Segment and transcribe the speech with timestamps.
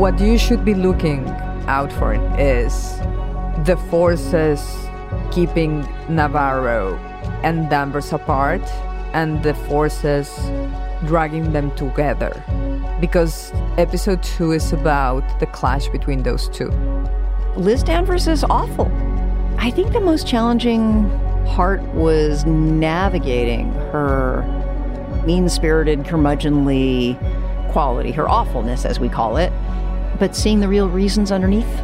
[0.00, 1.28] What you should be looking
[1.68, 2.96] out for is
[3.66, 4.58] the forces
[5.30, 6.96] keeping Navarro
[7.42, 8.62] and Danvers apart
[9.12, 10.34] and the forces
[11.04, 12.32] dragging them together.
[12.98, 16.70] Because episode two is about the clash between those two.
[17.54, 18.90] Liz Danvers is awful.
[19.58, 21.10] I think the most challenging
[21.44, 24.44] part was navigating her
[25.26, 27.18] mean spirited, curmudgeonly
[27.70, 29.52] quality, her awfulness, as we call it,
[30.20, 31.82] but seeing the real reasons underneath.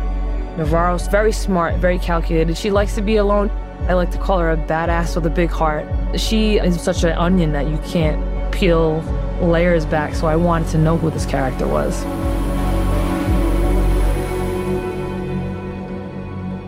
[0.59, 2.57] Navarro's very smart, very calculated.
[2.57, 3.51] She likes to be alone.
[3.89, 5.87] I like to call her a badass with a big heart.
[6.21, 8.21] She is such an onion that you can't
[8.53, 9.01] peel
[9.41, 12.05] layers back, so I wanted to know who this character was.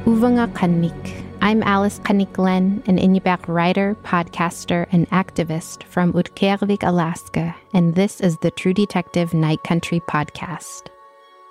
[0.07, 1.25] Uvanga Kanik.
[1.41, 8.21] I'm Alice Qannik Glenn, an Inupiaq writer, podcaster, and activist from Utqiagvik, Alaska, and this
[8.21, 10.89] is the True Detective Night Country podcast.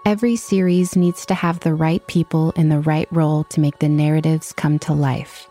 [0.08, 3.90] Every series needs to have the right people in the right role to make the
[3.90, 5.50] narratives come to life.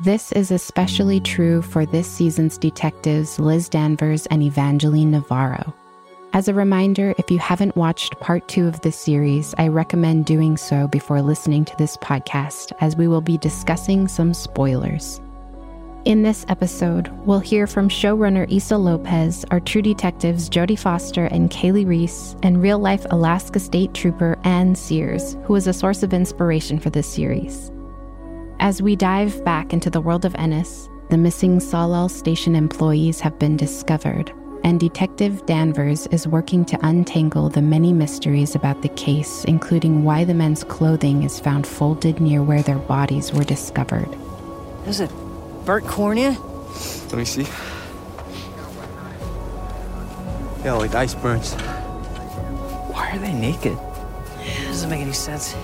[0.00, 5.74] This is especially true for this season's detectives Liz Danvers and Evangeline Navarro.
[6.32, 10.56] As a reminder, if you haven't watched part two of this series, I recommend doing
[10.56, 15.20] so before listening to this podcast, as we will be discussing some spoilers.
[16.04, 21.50] In this episode, we'll hear from showrunner Issa Lopez, our true detectives Jodie Foster and
[21.50, 26.12] Kali Reis, and real life Alaska State Trooper Anne Sears, who was a source of
[26.12, 27.72] inspiration for this series.
[28.60, 33.38] As we dive back into the world of Ennis, the missing Tsalal Station employees have
[33.38, 34.30] been discovered,
[34.62, 40.24] and Detective Danvers is working to untangle the many mysteries about the case, including why
[40.24, 44.14] the men's clothing is found folded near where their bodies were discovered.
[44.86, 45.10] Is it
[45.64, 46.36] burnt cornea?
[47.08, 47.46] Let me see.
[50.64, 51.54] Yeah, like ice burns.
[52.90, 53.78] Why are they naked?
[54.40, 55.54] It Doesn't make any sense.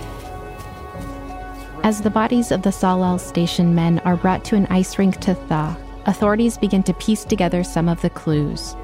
[1.82, 5.34] As the bodies of the Tsalal Station men are brought to an ice rink to
[5.34, 5.74] thaw,
[6.04, 8.76] authorities begin to piece together some of the clues.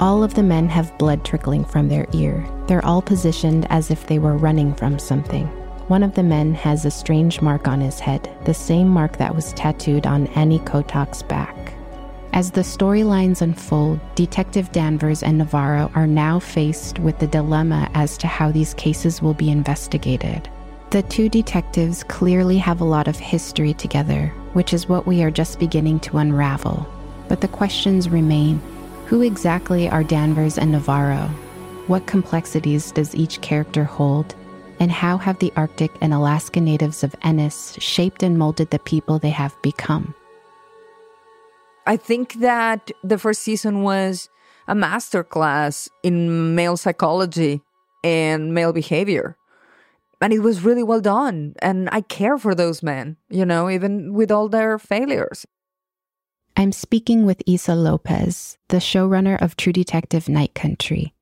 [0.00, 2.44] All of the men have blood trickling from their ear.
[2.66, 5.48] They're all positioned as if they were running from something.
[5.88, 9.34] One of the men has a strange mark on his head, the same mark that
[9.34, 11.74] was tattooed on Annie Kowtok's back.
[12.32, 18.16] As the storylines unfold, Detective Danvers and Navarro are now faced with the dilemma as
[18.18, 20.48] to how these cases will be investigated.
[20.90, 25.30] The two detectives clearly have a lot of history together, which is what we are
[25.30, 26.86] just beginning to unravel.
[27.28, 28.60] But the questions remain
[29.06, 31.28] who exactly are Danvers and Navarro?
[31.86, 34.34] What complexities does each character hold?
[34.82, 39.20] And how have the Arctic and Alaska natives of Ennis shaped and molded the people
[39.20, 40.12] they have become?
[41.86, 44.28] I think that the first season was
[44.66, 47.62] a masterclass in male psychology
[48.02, 49.36] and male behavior.
[50.20, 51.54] And it was really well done.
[51.62, 55.46] And I care for those men, you know, even with all their failures.
[56.56, 61.14] I'm speaking with Issa Lopez, the showrunner of True Detective Night Country.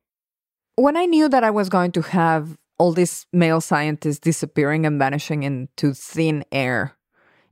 [0.77, 4.97] When I knew that I was going to have all these male scientists disappearing and
[4.97, 6.97] vanishing into thin air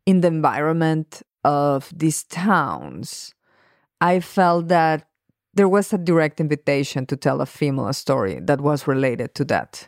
[0.08, 3.36] in the environment of these towns,
[4.02, 5.08] I felt that
[5.54, 9.88] there was a direct invitation to tell a female story that was related to that.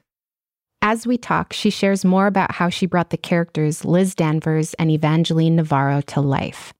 [0.83, 4.91] As we talk, she shares more about how she brought the characters Liz Danvers and
[4.91, 6.71] Evangeline Navarro to life.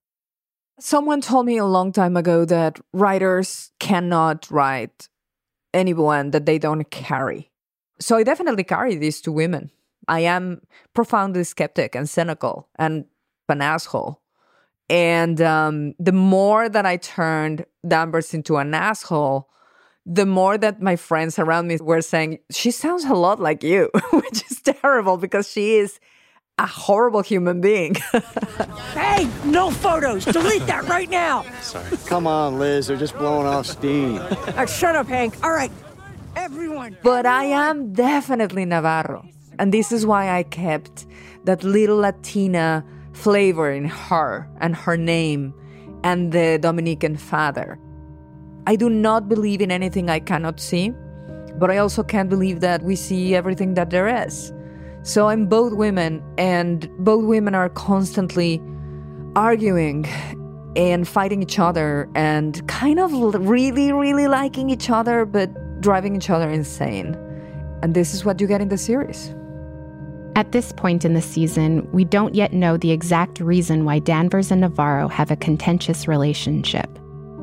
[0.80, 5.10] Someone told me a long time ago that writers cannot write
[5.74, 7.51] anyone that they don't carry.
[8.02, 9.72] So I definitely carry these two women.
[10.08, 10.62] I am
[10.94, 13.06] profoundly skeptic and cynical and
[13.48, 14.22] an asshole.
[14.90, 19.48] And um, the more that I turned Danvers into an asshole,
[20.06, 23.90] the more that my friends around me were saying, she sounds a lot like you,
[24.12, 26.00] which is terrible because she is
[26.58, 27.96] a horrible human being.
[28.94, 30.26] hey, no photos.
[30.26, 31.44] Delete that right now.
[31.62, 31.97] Sorry.
[32.06, 32.88] Come on, Liz.
[32.88, 34.18] They're just blowing off steam.
[34.18, 35.44] Uh, shut up, Hank.
[35.44, 35.72] All right.
[36.36, 36.98] Everyone.
[37.04, 39.26] But I am definitely Navarro.
[39.60, 41.06] And this is why I kept
[41.44, 42.84] that little Latina
[43.14, 45.54] flavor in her and her name
[46.04, 47.78] and the Dominican father.
[48.66, 50.94] I do not believe in anything I cannot see,
[51.60, 54.54] but I also can't believe that we see everything that there is.
[55.04, 58.62] So I'm both women, and both women are constantly
[59.36, 60.06] arguing
[60.76, 65.50] and fighting each other and kind of really, really liking each other, but
[65.82, 67.16] driving each other insane.
[67.84, 69.34] And this is what you get in the series.
[70.36, 74.52] At this point in the season, we don't yet know the exact reason why Danvers
[74.52, 76.90] and Navarro have a contentious relationship.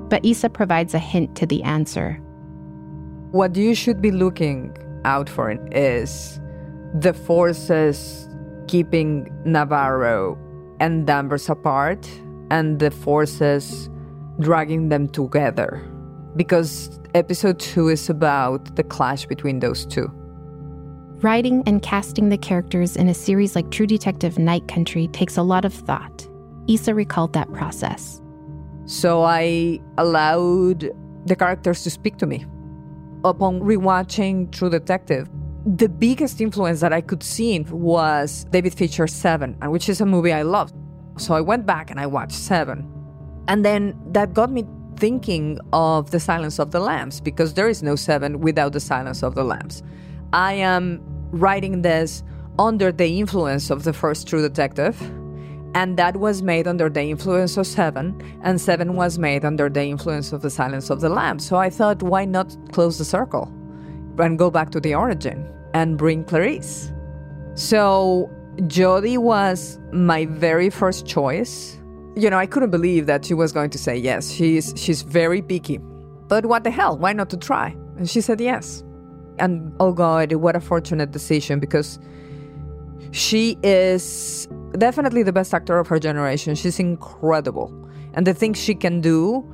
[0.08, 2.14] But Issa provides a hint to the answer.
[3.32, 4.74] What you should be looking
[5.04, 6.40] out for is
[6.94, 8.26] the forces
[8.68, 10.38] keeping Navarro
[10.80, 12.08] and Danvers apart
[12.50, 13.90] and the forces
[14.40, 15.82] dragging them together.
[16.38, 20.06] Because episode two is about the clash between those two.
[21.20, 25.42] Writing and casting the characters in a series like True Detective Night Country takes a
[25.42, 26.28] lot of thought.
[26.68, 28.22] Issa recalled that process.
[28.84, 30.88] So I allowed
[31.26, 32.46] the characters to speak to me.
[33.24, 35.28] Upon rewatching True Detective,
[35.66, 40.06] the biggest influence that I could see was David Fincher's Seven, and which is a
[40.06, 40.76] movie I loved.
[41.16, 42.88] So I went back and I watched Seven.
[43.48, 44.62] And then that got me
[44.98, 49.22] thinking of The Silence of the Lambs, because there is no Seven without The Silence
[49.22, 49.82] of the Lambs.
[50.32, 51.00] I am
[51.30, 52.22] writing this
[52.58, 55.00] under the influence of the first True Detective,
[55.74, 59.84] and that was made under the influence of Seven, and Seven was made under the
[59.84, 61.46] influence of The Silence of the Lambs.
[61.46, 63.52] So I thought, why not close the circle
[64.18, 66.92] and go back to the origin and bring Clarice?
[67.54, 68.30] So
[68.62, 71.77] Jodie was my very first choice.
[72.18, 74.32] You know, I couldn't believe that she was going to say yes.
[74.32, 75.78] She's she's very picky.
[76.26, 76.98] But what the hell?
[76.98, 77.76] Why not to try?
[77.96, 78.82] And she said yes.
[79.38, 82.00] And oh God, what a fortunate decision because
[83.12, 86.56] she is definitely the best actor of her generation.
[86.56, 87.72] She's incredible.
[88.14, 89.48] And the things she can do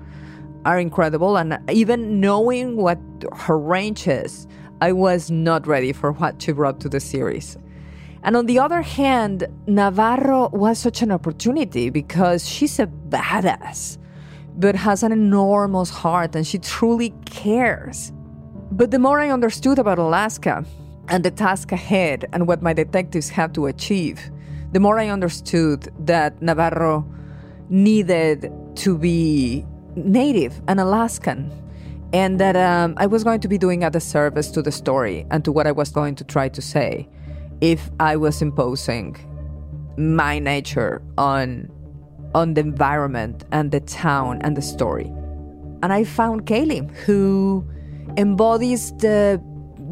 [0.65, 1.37] are incredible.
[1.37, 2.99] And even knowing what
[3.35, 4.47] her range is,
[4.81, 7.59] I was not ready for what she brought to the series.
[8.25, 13.99] And on the other hand, Navarro was such an opportunity because she's a badass,
[14.57, 18.13] but has an enormous heart and she truly cares.
[18.73, 20.65] But the more I understood about Alaska
[21.09, 24.31] and the task ahead and what my detectives have to achieve,
[24.73, 27.07] the more I understood that Navarro
[27.69, 29.67] needed to be
[29.97, 31.53] native and Alaskan,
[32.15, 35.45] and that um, I was going to be doing a disservice to the story and
[35.45, 37.07] to what I was going to try to say
[37.61, 39.17] if I was imposing
[39.97, 41.71] my nature on
[42.35, 45.07] on the environment and the town and the story.
[45.83, 47.65] And I found Kali, who
[48.17, 49.41] embodies the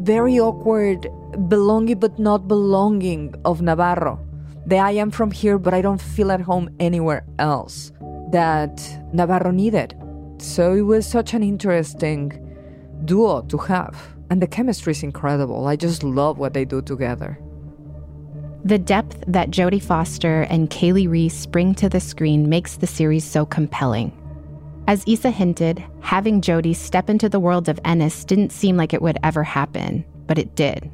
[0.01, 1.07] very awkward
[1.47, 4.19] belonging but not belonging of Navarro.
[4.65, 7.91] The I am from here, but I don't feel at home anywhere else
[8.31, 8.81] that
[9.13, 9.95] Navarro needed.
[10.39, 12.31] So it was such an interesting
[13.05, 13.95] duo to have.
[14.29, 15.67] And the chemistry is incredible.
[15.67, 17.39] I just love what they do together.
[18.65, 23.25] The depth that Jodie Foster and Kali Reis bring to the screen makes the series
[23.25, 24.17] so compelling.
[24.87, 29.01] As Issa hinted, having Jodie step into the world of Ennis didn't seem like it
[29.01, 30.89] would ever happen, but it did.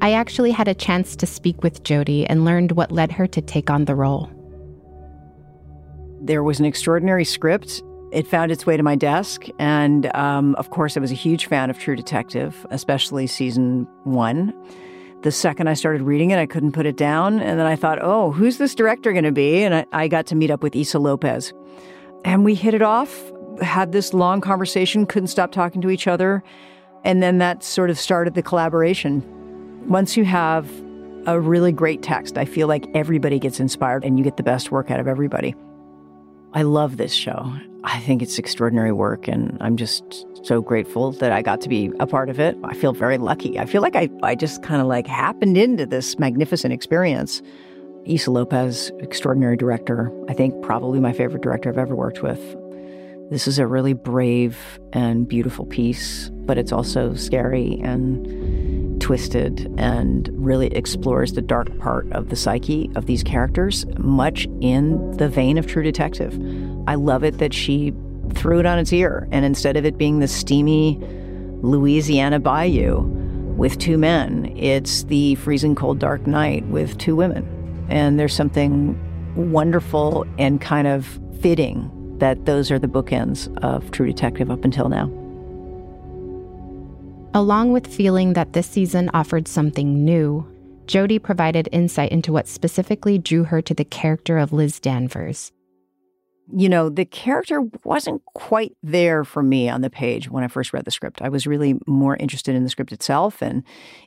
[0.00, 3.40] I actually had a chance to speak with Jodie and learned what led her to
[3.40, 4.28] take on the role.
[6.20, 7.80] There was an extraordinary script.
[8.12, 9.46] It found its way to my desk.
[9.60, 14.52] And um, of course, I was a huge fan of True Detective, especially season one.
[15.22, 17.40] The second I started reading it, I couldn't put it down.
[17.40, 19.64] And then I thought, oh, who's this director going to be?
[19.64, 21.52] And I, I got to meet up with Issa Lopez.
[22.24, 26.42] And we hit it off, had this long conversation, couldn't stop talking to each other.
[27.04, 29.24] And then that sort of started the collaboration.
[29.88, 30.70] Once you have
[31.26, 34.70] a really great text, I feel like everybody gets inspired and you get the best
[34.70, 35.54] work out of everybody.
[36.58, 37.52] I love this show.
[37.84, 41.92] I think it's extraordinary work, and I'm just so grateful that I got to be
[42.00, 42.56] a part of it.
[42.64, 43.60] I feel very lucky.
[43.60, 47.42] I feel like I, I just kind of like happened into this magnificent experience.
[48.06, 50.12] Issa Lopez, extraordinary director.
[50.28, 52.40] I think probably my favorite director I've ever worked with.
[53.30, 58.26] This is a really brave and beautiful piece, but it's also scary and
[59.08, 65.12] twisted and really explores the dark part of the psyche of these characters, much in
[65.12, 66.38] the vein of True Detective.
[66.86, 67.94] I love it that she
[68.34, 71.00] threw it on its ear, and instead of it being the steamy
[71.62, 72.98] Louisiana bayou
[73.56, 77.86] with two men, it's the freezing cold dark night with two women.
[77.88, 78.94] And there's something
[79.36, 84.90] wonderful and kind of fitting that those are the bookends of True Detective up until
[84.90, 85.10] now.
[87.34, 90.46] Along with feeling that this season offered something new,
[90.86, 95.52] Jodie provided insight into what specifically drew her to the character of Liz Danvers.
[96.50, 100.72] You know, the character wasn't quite there for me on the page when I first
[100.72, 101.20] read the script.
[101.20, 103.62] I was really more interested in the script itself and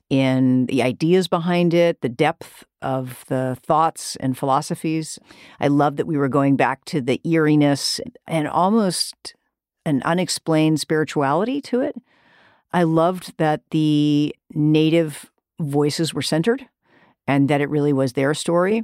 [0.10, 5.20] in the ideas behind it, the depth of the thoughts and philosophies.
[5.60, 9.36] I love that we were going back to the eeriness and almost
[9.86, 11.96] an unexplained spirituality to it.
[12.74, 16.68] I loved that the native voices were centered
[17.28, 18.84] and that it really was their story.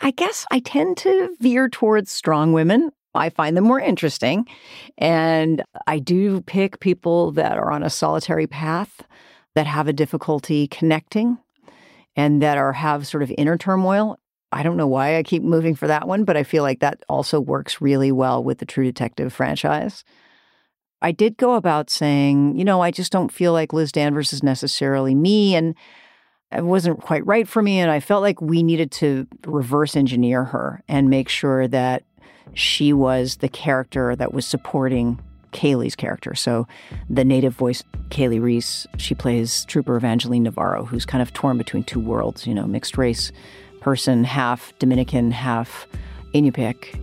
[0.00, 2.90] I guess I tend to veer towards strong women.
[3.14, 4.46] I find them more interesting.
[4.98, 9.02] And I do pick people that are on a solitary path.
[9.56, 11.38] that have a difficulty connecting
[12.14, 14.18] and that are have sort of inner turmoil.
[14.52, 17.02] I don't know why I keep moving for that one, but I feel like that
[17.08, 20.04] also works really well with the True Detective franchise.
[21.02, 24.42] I did go about saying, you know, I just don't feel like Liz Danvers is
[24.42, 25.74] necessarily me and
[26.52, 30.44] it wasn't quite right for me and I felt like we needed to reverse engineer
[30.44, 32.04] her and make sure that
[32.54, 35.18] she was the character that was supporting
[35.52, 36.34] Kali's character.
[36.34, 36.66] So
[37.10, 41.84] the native voice, Kali Reis, she plays Trooper Evangeline Navarro, who's kind of torn between
[41.84, 43.32] two worlds, you know, mixed race
[43.80, 45.86] person, half Dominican, half
[46.34, 47.00] Inupiaq,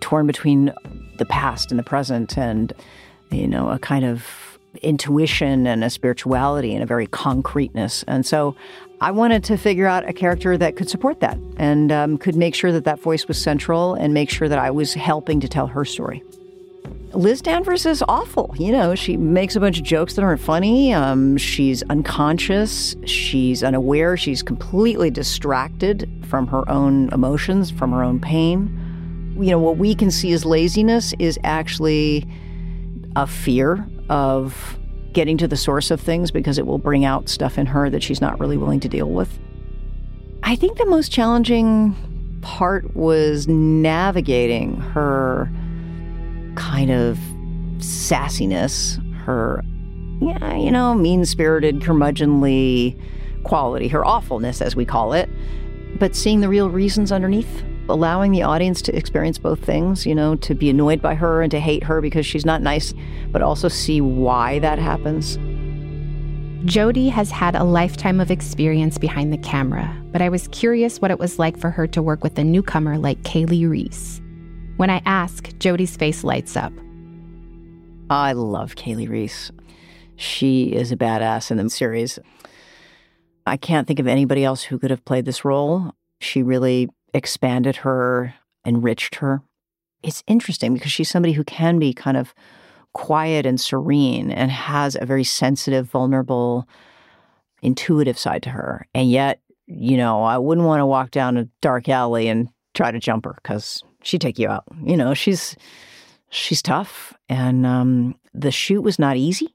[0.00, 0.72] torn between
[1.18, 2.72] the past and the present and,
[3.34, 8.04] you know, a kind of intuition and a spirituality and a very concreteness.
[8.06, 8.56] And so
[9.00, 12.54] I wanted to figure out a character that could support that and um, could make
[12.54, 15.66] sure that that voice was central and make sure that I was helping to tell
[15.66, 16.22] her story.
[17.12, 18.54] Liz Danvers is awful.
[18.58, 20.92] You know, she makes a bunch of jokes that aren't funny.
[20.92, 22.96] Um, she's unconscious.
[23.04, 24.16] She's unaware.
[24.16, 29.36] She's completely distracted from her own emotions, from her own pain.
[29.38, 32.26] You know, what we can see as laziness is actually
[33.16, 34.78] a fear of
[35.12, 38.02] getting to the source of things because it will bring out stuff in her that
[38.02, 39.38] she's not really willing to deal with.
[40.42, 41.94] I think the most challenging
[42.42, 45.50] part was navigating her
[46.56, 47.18] kind of
[47.78, 49.62] sassiness, her,
[50.20, 53.00] yeah, you know, mean spirited, curmudgeonly
[53.44, 55.30] quality, her awfulness, as we call it,
[55.98, 60.36] but seeing the real reasons underneath, allowing the audience to experience both things, you know,
[60.36, 62.94] to be annoyed by her and to hate her because she's not nice,
[63.30, 65.38] but also see why that happens.
[66.64, 71.10] Jodie has had a lifetime of experience behind the camera, but I was curious what
[71.10, 74.22] it was like for her to work with a newcomer like Kali Reis.
[74.78, 76.72] When I ask, Jodie's face lights up.
[78.08, 79.50] I love Kali Reis.
[80.16, 82.18] She is a badass in the series.
[83.46, 85.92] I can't think of anybody else who could have played this role.
[86.20, 88.34] She really expanded her,
[88.66, 89.40] enriched her.
[90.02, 92.34] It's interesting because she's somebody who can be kind of
[92.92, 96.68] quiet and serene and has a very sensitive, vulnerable,
[97.62, 98.86] intuitive side to her.
[98.94, 102.90] And yet, you know, I wouldn't want to walk down a dark alley and try
[102.90, 104.64] to jump her because she'd take you out.
[104.82, 105.56] You know, she's
[106.30, 109.54] she's tough, and um, the shoot was not easy.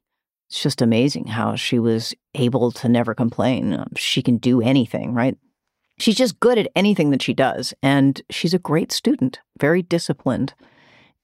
[0.50, 3.86] It's just amazing how she was able to never complain.
[3.96, 5.38] She can do anything, right?
[6.00, 10.54] She's just good at anything that she does, and she's a great student, very disciplined,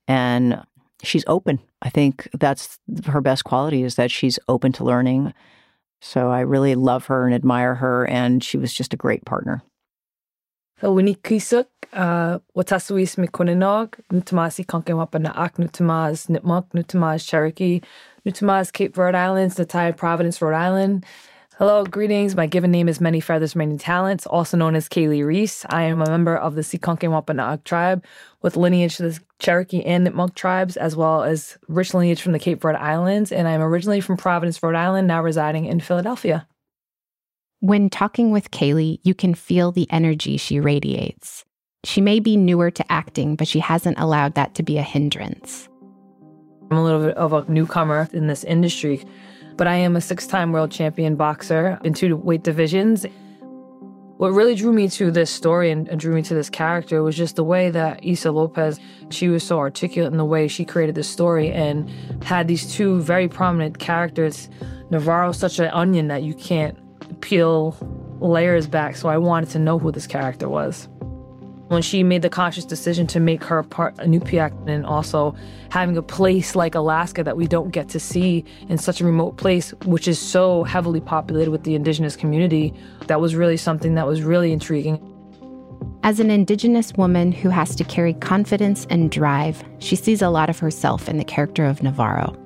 [0.07, 0.61] and
[1.01, 1.59] she's open.
[1.81, 5.33] I think that's her best quality is that she's open to learning.
[6.01, 9.63] So I really love her and admire her, and she was just a great partner.
[10.81, 17.81] Winnie Kisuk, uh, Watasuis Mikunanog, Nutamasi Kankamapanaak, Nutamas Nipmuk, Nutamas Cherokee,
[18.25, 21.05] Nutamas Cape Verde Islands, Natai Providence, Rhode Island.
[21.57, 22.35] Hello, greetings.
[22.35, 25.65] My given name is Many Feathers, Many Talents, also known as Kali Reis.
[25.69, 28.03] I am a member of the Seaconke Wampanoag tribe
[28.41, 32.39] with lineage to the Cherokee and Nipmuc tribes, as well as rich lineage from the
[32.39, 33.31] Cape Verde Islands.
[33.31, 36.45] And I'm originally from Providence, Rhode Island, now residing in Philadelphia.
[37.61, 41.45] When talking with Kali, you can feel the energy she radiates.
[41.85, 45.69] She may be newer to acting, but she hasn't allowed that to be a hindrance.
[46.69, 49.05] I'm a little bit of a newcomer in this industry,
[49.57, 53.05] but I am a six time world champion boxer in two weight divisions.
[54.17, 57.35] What really drew me to this story and, drew me to this character was just
[57.35, 61.09] the way that Issa Lopez, she was so articulate in the way she created this
[61.09, 61.89] story and
[62.23, 64.49] had these two very prominent characters.
[64.89, 66.77] Navarro's such an onion that you can't
[67.19, 67.75] peel
[68.21, 70.87] layers back, so I wanted to know who this character was.
[71.67, 75.35] When she made the conscious decision to make her part Inupiaq and also
[75.69, 79.37] having a place like Alaska that we don't get to see in such a remote
[79.37, 82.71] place, which is so heavily populated with the indigenous community,
[83.07, 85.01] that was really something that was really intriguing.
[86.03, 90.51] As an Indigenous woman who has to carry confidence and drive, she sees a lot
[90.51, 92.37] of herself in the character of Navarro.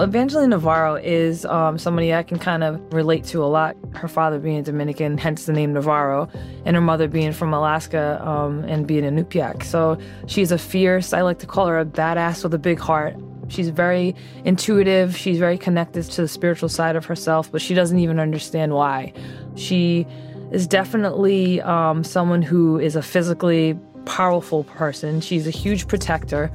[0.00, 3.76] Evangeline Navarro is um, somebody I can kind of relate to a lot.
[3.94, 6.28] Her father being Dominican, hence the name Navarro,
[6.64, 9.64] and her mother being from Alaska um, and being a Inupiaq.
[9.64, 13.16] So she's a fierce, I like to call her a badass with a big heart.
[13.48, 14.14] She's very
[14.44, 15.16] intuitive.
[15.16, 19.12] She's very connected to the spiritual side of herself, but she doesn't even understand why.
[19.56, 20.06] She
[20.52, 25.20] is definitely um, someone who is a physically powerful person.
[25.20, 26.50] She's a huge protector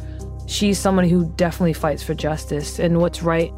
[0.48, 3.52] she's someone who definitely fights for justice and what's right.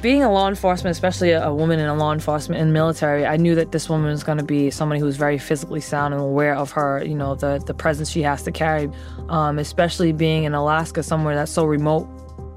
[0.00, 3.54] Being a law enforcement, especially a, woman in a law enforcement and military, I knew
[3.54, 6.56] that this woman was going to be somebody who was very physically sound and aware
[6.56, 8.90] of her, you know, the the presence she has to carry,
[9.28, 12.08] um, especially being in Alaska, somewhere that's so remote.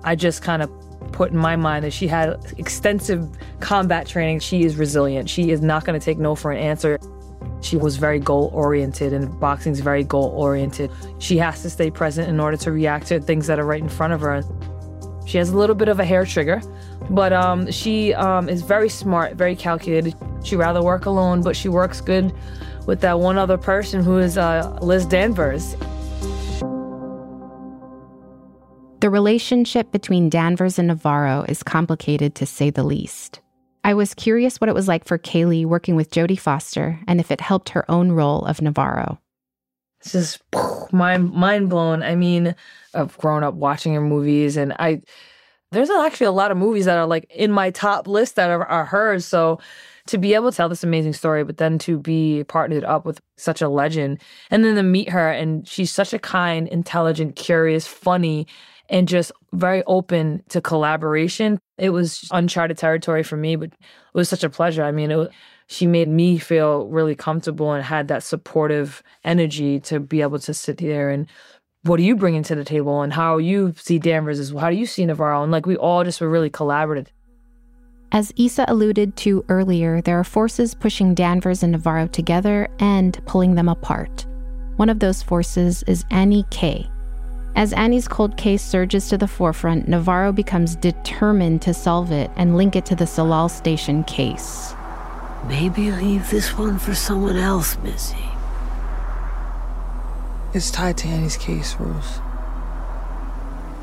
[0.03, 0.71] I just kind of
[1.11, 3.29] put in my mind that she had extensive
[3.59, 4.39] combat training.
[4.39, 5.29] She is resilient.
[5.29, 6.99] She is not going to take no for an answer.
[7.65, 10.91] She was very goal oriented, and boxing is very goal oriented.
[11.17, 13.89] She has to stay present in order to react to things that are right in
[13.89, 14.43] front of her.
[15.25, 16.61] She has a little bit of a hair trigger,
[17.09, 20.13] but um, she um, is very smart, very calculated.
[20.43, 22.31] She rather work alone, but she works good
[22.85, 25.75] with that one other person who is uh, Liz Danvers.
[28.99, 33.39] The relationship between Danvers and Navarro is complicated to say the least.
[33.85, 37.29] I was curious what it was like for Kali working with Jodie Foster and if
[37.29, 39.19] it helped her own role of Navarro.
[39.99, 40.41] It's just
[40.91, 42.01] mind mind blown.
[42.01, 42.55] I mean,
[42.95, 45.03] I've grown up watching her movies, and I
[45.71, 48.65] there's actually a lot of movies that are like in my top list that are,
[48.65, 49.23] are hers.
[49.23, 49.59] So
[50.07, 53.21] to be able to tell this amazing story, but then to be partnered up with
[53.37, 57.85] such a legend, and then to meet her, and she's such a kind, intelligent, curious,
[57.85, 58.47] funny,
[58.89, 61.59] and just very open to collaboration.
[61.77, 63.77] It was uncharted territory for me, but it
[64.13, 64.83] was such a pleasure.
[64.83, 65.31] I mean, it,
[65.67, 70.53] she made me feel really comfortable and had that supportive energy to be able to
[70.53, 71.27] sit there and
[71.85, 74.63] what are you bringing to the table and how you see Danvers as well?
[74.63, 75.43] How do you see Navarro?
[75.43, 77.07] And like we all just were really collaborative.
[78.11, 83.53] As Issa alluded to earlier, there are forces pushing Danvers and Navarro together and pulling
[83.53, 84.25] them apart.
[84.77, 86.89] One of those forces is Annie Kay,
[87.55, 92.57] as Annie's cold case surges to the forefront, Navarro becomes determined to solve it and
[92.57, 94.73] link it to the Tsalal Station case.
[95.47, 98.17] Maybe leave this one for someone else, Missy.
[100.53, 102.19] It's tied to Annie's case, Rose.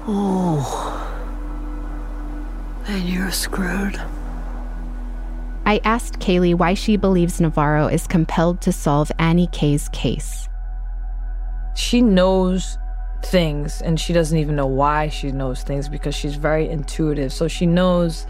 [0.06, 0.98] Oh.
[2.86, 4.00] Then you're screwed.
[5.64, 10.48] I asked Kali why she believes Navarro is compelled to solve Annie Kay's case.
[11.74, 12.76] She knows
[13.24, 17.32] things and she doesn't even know why she knows things because she's very intuitive.
[17.32, 18.26] So she knows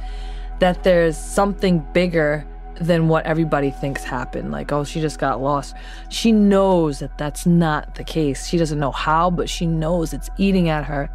[0.61, 4.51] that there's something bigger than what everybody thinks happened.
[4.51, 5.75] Like, oh, she just got lost.
[6.09, 8.47] She knows that that's not the case.
[8.47, 11.11] She doesn't know how, but she knows it's eating at her.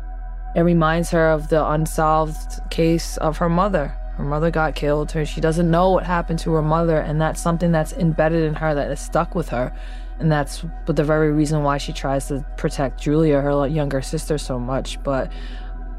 [0.55, 3.95] It reminds her of the unsolved case of her mother.
[4.15, 5.11] Her mother got killed.
[5.11, 8.55] Her she doesn't know what happened to her mother, and that's something that's embedded in
[8.55, 9.71] her that is stuck with her.
[10.19, 14.59] And that's the very reason why she tries to protect Julia, her younger sister, so
[14.59, 15.01] much.
[15.03, 15.31] But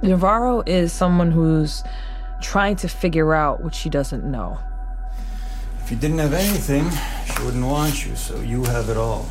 [0.03, 1.85] Navarro is someone who's
[2.41, 4.59] trying to figure out what she doesn't know.
[5.83, 6.89] If you didn't have anything,
[7.33, 9.29] she wouldn't want you, so you have it all.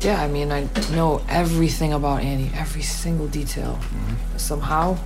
[0.00, 3.78] Yeah, I mean, I know everything about Annie, every single detail.
[3.80, 4.38] Mm-hmm.
[4.38, 4.98] Somehow,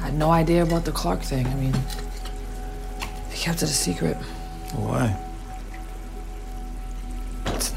[0.00, 1.46] I had no idea about the Clark thing.
[1.48, 1.72] I mean,
[3.28, 4.16] they kept it a secret.
[4.72, 5.16] Why?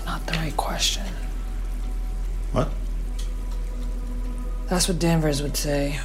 [0.05, 1.05] Not the right question.
[2.51, 2.69] What?
[4.67, 5.99] That's what Danvers would say.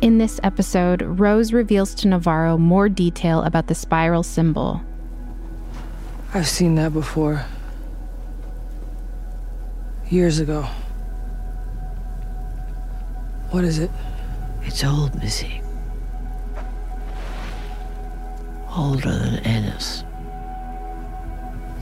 [0.00, 4.82] In this episode, Rose reveals to Navarro more detail about the spiral symbol.
[6.34, 7.44] I've seen that before.
[10.10, 10.62] Years ago.
[13.50, 13.90] What is it?
[14.62, 15.62] It's old, Missy.
[18.76, 20.04] Older than Ennis.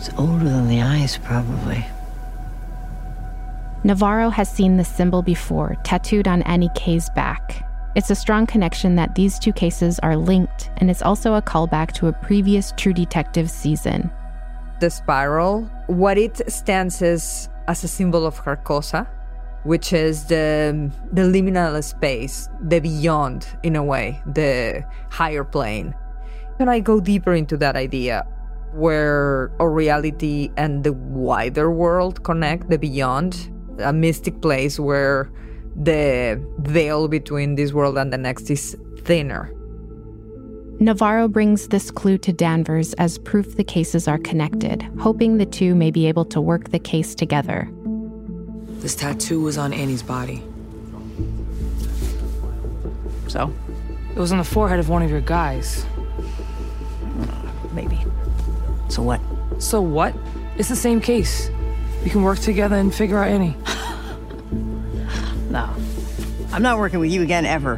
[0.02, 1.86] It's older than the ice, probably.
[3.84, 7.64] Navarro has seen the symbol before, tattooed on Annie Kay's back.
[7.94, 11.92] It's a strong connection that these two cases are linked, and it's also a callback
[11.92, 14.10] to a previous True Detective season.
[14.80, 19.06] The spiral, what it stands as, as a symbol of Carcosa,
[19.62, 25.94] which is the, the liminal space, the beyond, in a way, the higher plane.
[26.58, 28.26] Can I go deeper into that idea?
[28.74, 35.30] Where our reality and the wider world connect, the beyond, a mystic place where
[35.76, 39.52] the veil between this world and the next is thinner.
[40.80, 45.74] Navarro brings this clue to Danvers as proof the cases are connected, hoping the two
[45.74, 47.70] may be able to work the case together.
[48.80, 50.42] This tattoo was on Annie's body.
[53.28, 53.52] So?
[54.10, 55.86] It was on the forehead of one of your guys.
[57.72, 57.98] Maybe.
[58.92, 59.22] So what?
[59.58, 60.14] So what?
[60.58, 61.50] It's the same case.
[62.04, 63.56] We can work together and figure out Annie.
[65.50, 65.74] no.
[66.52, 67.76] I'm not working with you again ever.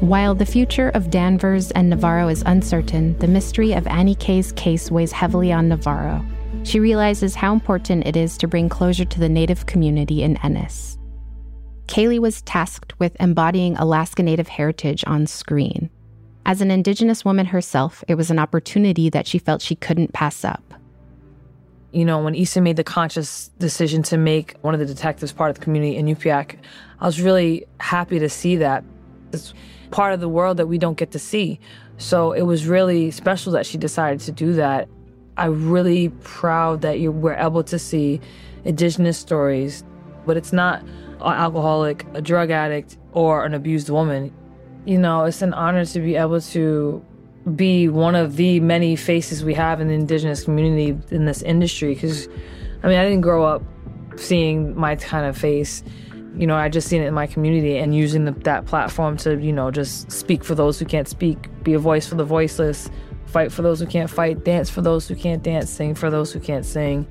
[0.00, 4.90] While the future of Danvers and Navarro is uncertain, the mystery of Annie Kay's case
[4.90, 6.24] weighs heavily on Navarro.
[6.62, 10.96] She realizes how important it is to bring closure to the Native community in Ennis.
[11.88, 15.90] Kali was tasked with embodying Alaska Native heritage on screen.
[16.48, 20.46] As an Indigenous woman herself, it was an opportunity that she felt she couldn't pass
[20.46, 20.72] up.
[21.92, 25.50] You know, when Issa made the conscious decision to make one of the detectives part
[25.50, 26.56] of the community in Inupiaq,
[27.00, 28.82] I was really happy to see that.
[29.30, 29.52] It's
[29.90, 31.60] part of the world that we don't get to see.
[31.98, 34.88] So it was really special that she decided to do that.
[35.36, 38.22] I'm really proud that you were able to see
[38.64, 39.84] indigenous stories,
[40.24, 44.32] but it's not an alcoholic, a drug addict, or an abused woman.
[44.88, 47.04] You know, it's an honor to be able to
[47.54, 51.92] be one of the many faces we have in the indigenous community in this industry.
[51.92, 52.26] Because,
[52.82, 53.62] I mean, I didn't grow up
[54.16, 55.82] seeing my kind of face.
[56.38, 59.38] You know, I just seen it in my community and using the, that platform to,
[59.38, 62.88] you know, just speak for those who can't speak, be a voice for the voiceless,
[63.26, 66.32] fight for those who can't fight, dance for those who can't dance, sing for those
[66.32, 67.06] who can't sing.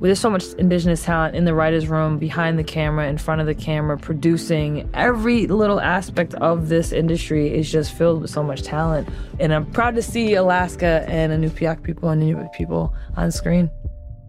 [0.00, 3.46] There's so much indigenous talent in the writer's room, behind the camera, in front of
[3.46, 4.88] the camera, producing.
[4.94, 9.08] Every little aspect of this industry is just filled with so much talent.
[9.38, 13.70] And I'm proud to see Alaska and Inupiaq people and Inuit people on screen.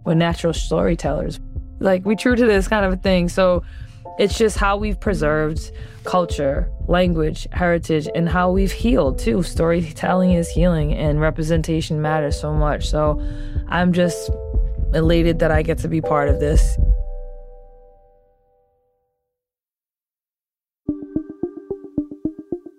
[0.06, 1.40] We're natural storytellers.
[1.80, 3.30] Like, we true to this kind of a thing.
[3.30, 3.64] So
[4.20, 5.72] it's just how we've preserved
[6.04, 9.42] culture, language, heritage, and how we've healed too.
[9.42, 12.90] Storytelling is healing, and representation matters so much.
[12.90, 13.22] So
[13.70, 14.30] I'm just
[14.93, 16.77] elated that I get to be part of this.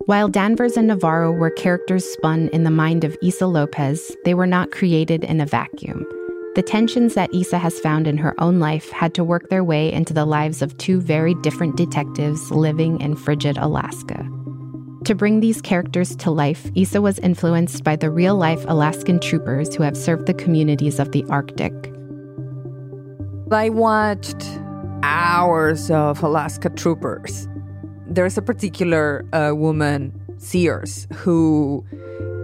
[0.06, 4.48] While Danvers and Navarro were characters spun in the mind of Issa Lopez, they were
[4.48, 6.04] not created in a vacuum.
[6.54, 9.92] The tensions that Issa has found in her own life had to work their way
[9.92, 14.28] into the lives of two very different detectives living in frigid Alaska.
[15.04, 19.74] To bring these characters to life, Issa was influenced by the real life Alaskan troopers
[19.74, 21.91] who have served the communities of the Arctic.
[23.54, 24.44] I watched
[25.02, 27.48] hours of Alaska Troopers.
[28.06, 31.84] There's a particular uh, woman, Sears, who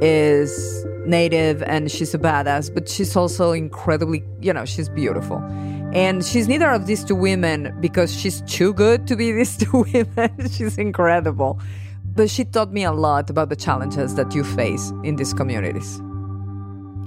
[0.00, 5.38] is native and she's a badass, but she's also incredibly, you know, she's beautiful.
[5.92, 9.86] And she's neither of these two women because she's too good to be these two
[9.92, 10.48] women.
[10.50, 11.60] she's incredible.
[12.14, 16.00] But she taught me a lot about the challenges that you face in these communities.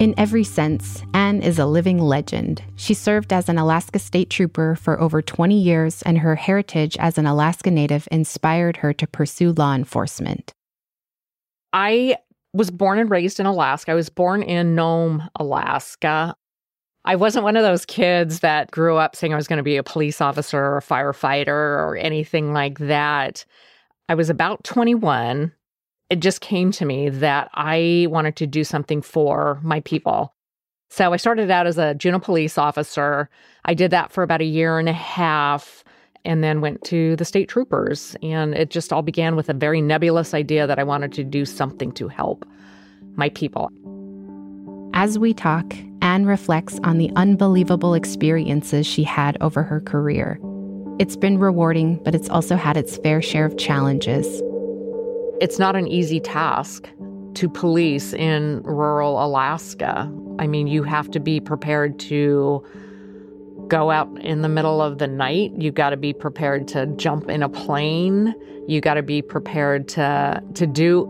[0.02, 2.60] In every sense, Anne is a living legend.
[2.74, 7.18] She served as an Alaska State Trooper for over 20 years, and her heritage as
[7.18, 10.52] an Alaska Native inspired her to pursue law enforcement.
[11.72, 12.16] I
[12.52, 13.92] was born and raised in Alaska.
[13.92, 16.34] I was born in Nome, Alaska.
[17.04, 19.76] I wasn't one of those kids that grew up saying I was going to be
[19.76, 23.44] a police officer or a firefighter or anything like that.
[24.08, 25.52] I was about 21
[26.12, 30.34] it just came to me that I wanted to do something for my people.
[30.90, 33.30] So I started out as a Juneau police officer.
[33.64, 35.82] I did that for about a year and a half
[36.26, 38.14] and then went to the state troopers.
[38.22, 41.46] And it just all began with a very nebulous idea that I wanted to do
[41.46, 42.44] something to help
[43.16, 43.70] my people.
[44.92, 50.38] As we talk, Anne reflects on the unbelievable experiences she had over her career.
[50.98, 54.42] It's been rewarding, but it's also had its fair share of challenges.
[55.40, 56.88] It's not an easy task
[57.34, 60.12] to police in rural Alaska.
[60.38, 62.64] I mean, you have to be prepared to
[63.68, 65.52] go out in the middle of the night.
[65.56, 68.34] You've got to be prepared to jump in a plane.
[68.68, 71.08] You got to be prepared to to do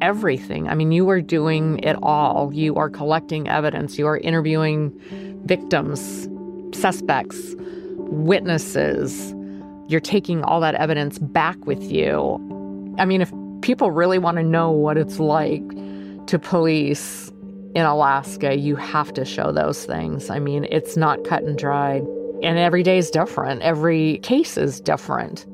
[0.00, 0.68] everything.
[0.68, 2.52] I mean, you are doing it all.
[2.52, 3.98] You are collecting evidence.
[3.98, 4.92] You are interviewing
[5.44, 6.28] victims,
[6.72, 7.54] suspects,
[7.96, 9.34] witnesses.
[9.88, 12.38] You're taking all that evidence back with you.
[12.98, 15.66] I mean, if people really want to know what it's like
[16.26, 17.30] to police
[17.74, 20.30] in Alaska, you have to show those things.
[20.30, 22.02] I mean, it's not cut and dried.
[22.42, 25.46] And every day is different, every case is different.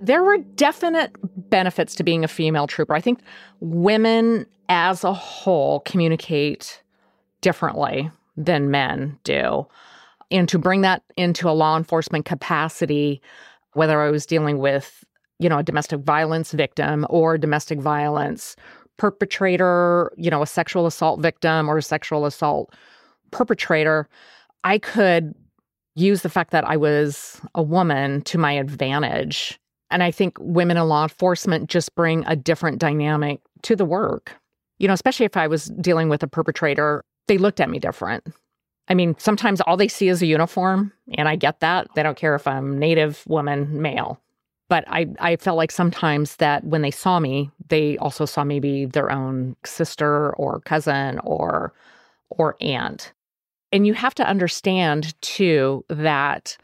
[0.00, 1.16] There were definite
[1.48, 2.94] benefits to being a female trooper.
[2.94, 3.20] I think
[3.60, 6.82] women as a whole communicate
[7.40, 9.66] differently than men do.
[10.30, 13.22] And to bring that into a law enforcement capacity,
[13.72, 15.04] whether I was dealing with
[15.38, 18.56] you know, a domestic violence victim or domestic violence
[18.96, 22.72] perpetrator, you know, a sexual assault victim or a sexual assault
[23.30, 24.08] perpetrator,
[24.62, 25.34] I could
[25.96, 29.58] use the fact that I was a woman to my advantage.
[29.90, 34.36] And I think women in law enforcement just bring a different dynamic to the work.
[34.78, 38.26] You know, especially if I was dealing with a perpetrator, they looked at me different.
[38.88, 41.88] I mean, sometimes all they see is a uniform, and I get that.
[41.94, 44.20] They don't care if I'm native, woman, male.
[44.68, 48.86] But I, I felt like sometimes that when they saw me, they also saw maybe
[48.86, 51.72] their own sister or cousin or
[52.30, 53.12] or aunt.
[53.72, 56.56] And you have to understand too that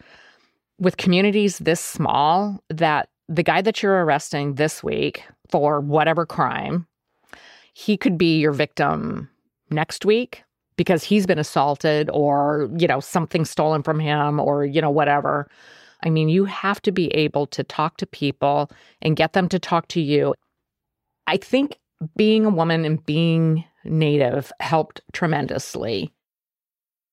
[0.79, 6.87] with communities this small, that the guy that you're arresting this week for whatever crime,
[7.75, 9.29] he could be your victim
[9.71, 10.43] next week
[10.77, 15.49] because he's been assaulted or, you know, something stolen from him or, you know, whatever.
[16.03, 18.71] I mean, you have to be able to talk to people
[19.03, 20.35] and get them to talk to you.
[21.27, 21.79] I think
[22.17, 26.13] being a woman and being Native helped tremendously.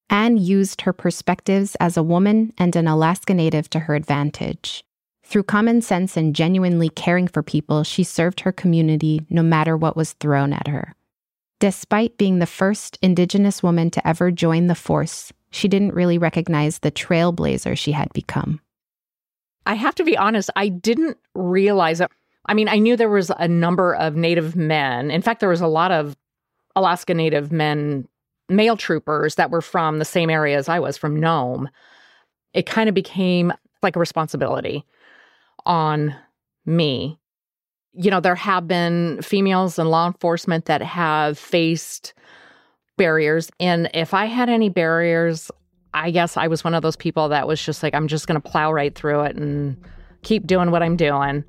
[0.10, 4.84] Anne used her perspectives as a woman and an Alaska Native to her advantage.
[5.26, 9.98] Through common sense and genuinely caring for people, she served her community no matter what
[9.98, 10.96] was thrown at her.
[11.60, 16.80] Despite being the first Indigenous woman to ever join the force, she didn't really recognize
[16.80, 18.62] the trailblazer she had become.
[19.68, 22.10] I have to be honest, I didn't realize it.
[22.48, 25.12] I mean, I knew there was a number of Native men.
[25.12, 26.16] In fact, there was a lot of
[26.76, 28.08] Alaska Native men,
[28.50, 31.70] male troopers that were from the same area as I was, from Nome.
[32.54, 33.52] It kind of became
[33.84, 34.86] like a responsibility
[35.66, 36.16] on
[36.66, 37.20] me
[37.98, 42.14] you know, there have been females in law enforcement that have faced
[42.96, 43.50] barriers.
[43.60, 45.50] And if I had any barriers,
[46.04, 48.40] I guess I was one of those people that was just like, I'm just going
[48.40, 49.78] to plow right through it and
[50.22, 51.44] keep doing what I'm doing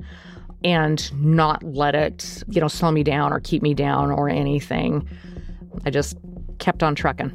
[0.64, 5.08] and not let it, you know, slow me down or keep me down or anything.
[5.84, 6.16] I just
[6.58, 7.32] kept on trucking.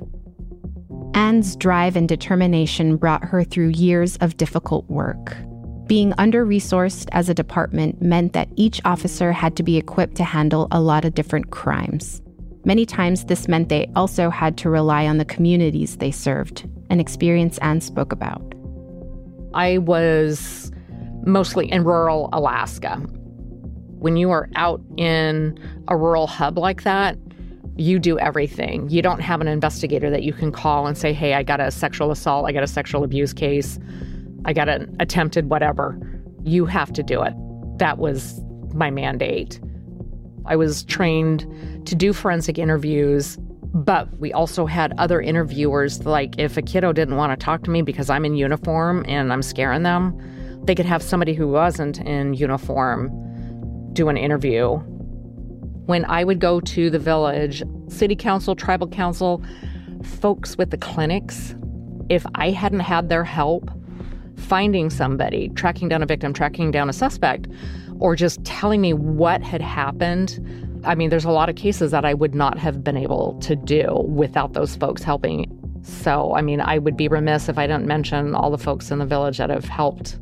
[1.14, 5.38] Anne's drive and determination brought her through years of difficult work.
[5.86, 10.24] Being under resourced as a department meant that each officer had to be equipped to
[10.24, 12.23] handle a lot of different crimes.
[12.66, 17.00] Many times, this meant they also had to rely on the communities they served, an
[17.00, 18.42] experience Anne spoke about.
[19.54, 20.72] I was
[21.26, 22.96] mostly in rural Alaska.
[24.00, 27.18] When you are out in a rural hub like that,
[27.76, 28.90] you do everything.
[28.90, 31.72] You don't have an investigator that you can call and say, hey, I got a
[31.72, 33.80] sexual assault, I got a sexual abuse case.
[34.46, 35.98] I got an attempted whatever.
[36.44, 37.34] You have to do it.
[37.78, 38.42] That was
[38.74, 39.60] my mandate.
[40.46, 41.46] I was trained
[41.86, 43.38] to do forensic interviews,
[43.74, 46.06] but we also had other interviewers.
[46.06, 49.34] Like, if a kiddo didn't want to talk to me because I'm in uniform and
[49.34, 50.18] I'm scaring them,
[50.66, 53.12] they could have somebody who wasn't in uniform
[53.94, 54.76] do an interview.
[55.86, 59.44] When I would go to the village, city council, tribal council,
[60.04, 61.56] folks with the clinics,
[62.10, 63.70] if I hadn't had their help,
[64.38, 67.48] finding somebody, tracking down a victim, tracking down a suspect,
[68.04, 70.38] or just telling me what had happened.
[70.84, 73.56] I mean, there's a lot of cases that I would not have been able to
[73.56, 75.50] do without those folks helping.
[75.84, 79.00] So, I mean, I would be remiss if I didn't mention all the folks in
[79.00, 80.20] the village that have helped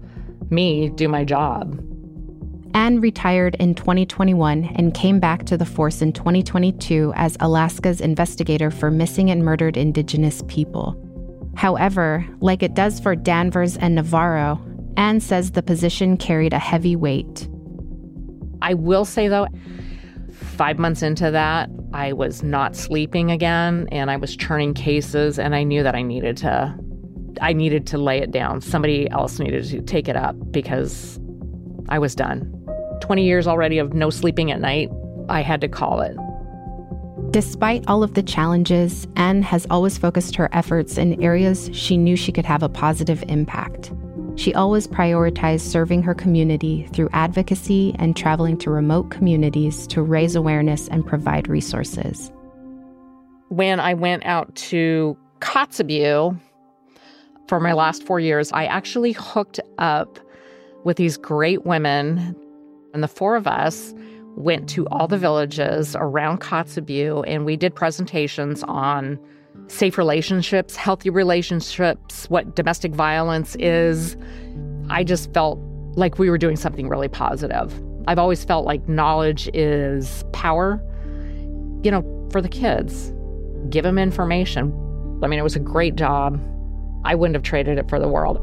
[0.52, 1.84] me do my job.
[2.76, 8.70] Anne retired in 2021 and came back to the force in 2022 as Alaska's investigator
[8.70, 10.96] for missing and murdered Indigenous people.
[11.56, 14.62] However, like it does for Danvers and Navarro,
[14.98, 17.50] Anne says the position carried a heavy weight.
[18.62, 19.48] I will say though,
[20.32, 25.56] five months into that, I was not sleeping again and I was churning cases and
[25.56, 26.76] I knew that I needed to
[27.42, 28.62] I needed to lay it down.
[28.62, 31.20] Somebody else needed to take it up because
[31.90, 32.52] I was done.
[33.02, 34.90] 20 years already of no sleeping at night.
[35.30, 36.16] I had to call it.
[37.32, 42.16] Despite all of the challenges, Anne has always focused her efforts in areas she knew
[42.16, 43.94] she could have a positive impact.
[44.36, 50.36] She always prioritized serving her community through advocacy and traveling to remote communities to raise
[50.36, 52.32] awareness and provide resources.
[53.50, 56.40] When I went out to Kotzebue
[57.48, 60.18] for my last four years, I actually hooked up
[60.84, 62.36] with these great women,
[62.94, 63.94] and the four of us
[64.36, 69.20] went to all the villages around Kotzebue and we did presentations on
[69.68, 74.18] safe relationships, healthy relationships, what domestic violence is.
[74.90, 75.60] I just felt
[75.96, 77.74] like we were doing something really positive.
[78.08, 80.82] I've always felt like knowledge is power,
[81.84, 83.14] you know, for the kids.
[83.70, 84.74] Give them information.
[85.24, 86.42] I mean, it was a great job.
[87.04, 88.38] I wouldn't have traded it for the world.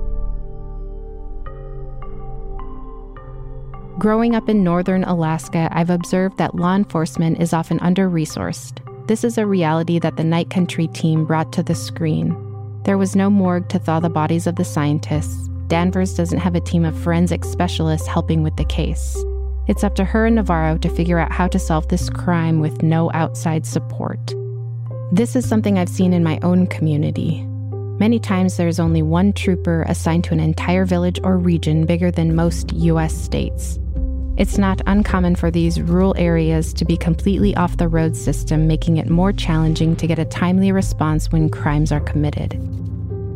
[3.99, 8.79] Growing up in northern Alaska, I've observed that law enforcement is often under resourced.
[9.09, 12.37] This is a reality that the Night Country team brought to the screen.
[12.85, 15.49] There was no morgue to thaw the bodies of the scientists.
[15.69, 19.17] Danvers doesn't have a team of forensic specialists helping with the case.
[19.67, 22.83] It's up to her and Navarro to figure out how to solve this crime with
[22.83, 24.35] no outside support.
[25.11, 27.47] This is something I've seen in my own community.
[27.99, 32.37] Many times there's only one trooper assigned to an entire village or region bigger than
[32.37, 33.79] most US states.
[34.39, 38.99] It's not uncommon for these rural areas to be completely off the road system, making
[38.99, 42.53] it more challenging to get a timely response when crimes are committed.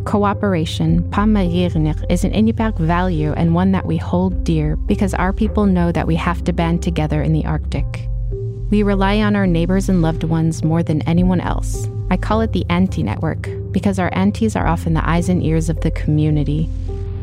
[0.05, 5.67] Cooperation, pamarirnir, is an Inupiaq value and one that we hold dear because our people
[5.67, 8.09] know that we have to band together in the Arctic.
[8.71, 11.89] We rely on our neighbors and loved ones more than anyone else.
[12.13, 15.69] I call it the auntie Network because our aunties are often the eyes and ears
[15.69, 16.71] of the community.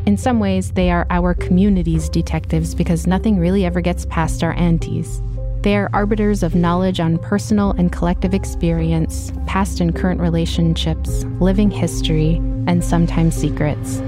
[0.06, 4.54] In some ways, they are our community's detectives because nothing really ever gets past our
[4.54, 5.22] aunties.
[5.60, 11.70] They are arbiters of knowledge on personal and collective experience, past and current relationships, living
[11.70, 12.36] history,
[12.66, 14.00] and sometimes secrets.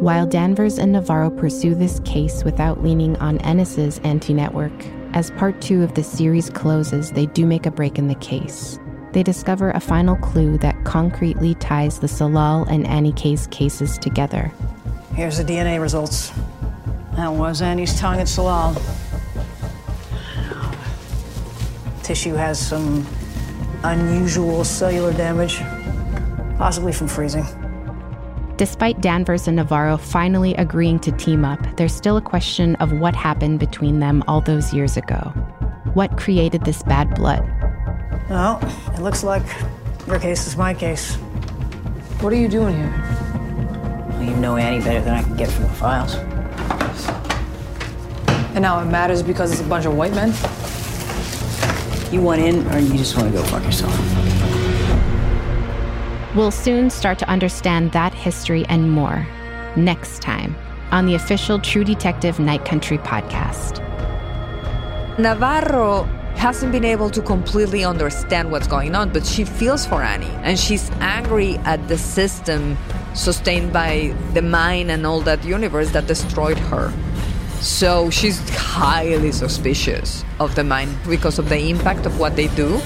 [0.00, 4.72] While Danvers and Navarro pursue this case without leaning on Ennis's Auntie Network,
[5.14, 8.78] as part two of the series closes, they do make a break in the case.
[9.12, 14.52] They discover a final clue that concretely ties the Tsalal and Annie Kay's cases together.
[15.14, 16.32] Here's the DNA results.
[17.16, 18.74] That was Annie's tongue at Tsalal.
[22.02, 23.06] Tissue has some
[23.82, 25.58] unusual cellular damage,
[26.58, 27.44] possibly from freezing.
[28.56, 33.14] Despite Danvers and Navarro finally agreeing to team up, there's still a question of what
[33.14, 35.32] happened between them all those years ago.
[35.94, 37.48] What created this bad blood?
[38.28, 38.60] Well,
[38.94, 39.42] it looks like
[40.06, 41.14] your case is my case.
[42.20, 42.92] What are you doing here?
[44.10, 46.14] Well, you know Annie better than I can get from the files.
[48.54, 50.34] And now it matters because it's a bunch of white men?
[52.12, 53.96] You want in, or you just want to go fuck yourself?
[56.36, 59.26] We'll soon start to understand that history and more
[59.74, 60.54] next time
[60.90, 63.78] on the official True Detective Night Country podcast.
[65.18, 66.06] Navarro
[66.38, 70.56] hasn't been able to completely understand what's going on, but she feels for Annie and
[70.56, 72.78] she's angry at the system
[73.12, 76.92] sustained by the mine and all that universe that destroyed her.
[77.60, 82.76] So she's highly suspicious of the mine because of the impact of what they do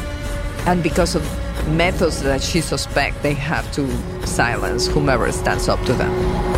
[0.66, 1.22] and because of
[1.68, 3.86] methods that she suspects they have to
[4.26, 6.51] silence whomever stands up to them.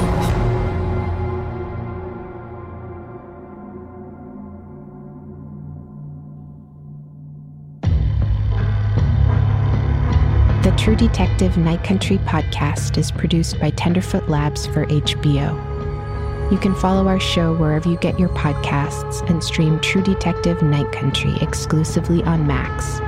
[10.85, 16.53] True Detective Night Country podcast is produced by Tenderfoot Labs for HBO.
[16.53, 20.92] You can follow our show wherever you get your podcasts and stream True Detective Night
[20.92, 23.01] Country exclusively on Max.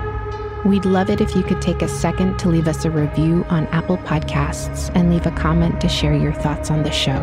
[0.64, 3.66] We'd love it if you could take a second to leave us a review on
[3.66, 7.20] Apple Podcasts and leave a comment to share your thoughts on the show.